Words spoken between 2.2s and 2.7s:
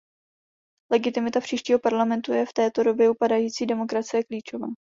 je v